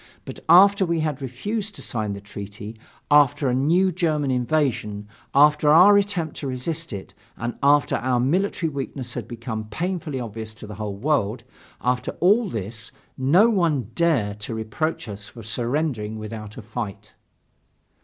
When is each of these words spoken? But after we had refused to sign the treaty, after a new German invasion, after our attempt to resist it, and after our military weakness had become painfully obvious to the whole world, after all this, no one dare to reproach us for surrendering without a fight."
But 0.25 0.39
after 0.49 0.83
we 0.83 1.01
had 1.01 1.21
refused 1.21 1.75
to 1.75 1.83
sign 1.83 2.13
the 2.13 2.19
treaty, 2.19 2.75
after 3.11 3.49
a 3.49 3.53
new 3.53 3.91
German 3.91 4.31
invasion, 4.31 5.07
after 5.35 5.69
our 5.69 5.95
attempt 5.95 6.35
to 6.37 6.47
resist 6.47 6.91
it, 6.91 7.13
and 7.37 7.53
after 7.61 7.97
our 7.97 8.19
military 8.19 8.67
weakness 8.67 9.13
had 9.13 9.27
become 9.27 9.65
painfully 9.65 10.19
obvious 10.19 10.55
to 10.55 10.65
the 10.65 10.73
whole 10.81 10.95
world, 10.95 11.43
after 11.81 12.13
all 12.19 12.49
this, 12.49 12.91
no 13.15 13.47
one 13.51 13.91
dare 13.93 14.33
to 14.33 14.55
reproach 14.55 15.07
us 15.07 15.27
for 15.27 15.43
surrendering 15.43 16.17
without 16.17 16.57
a 16.57 16.63
fight." 16.63 17.13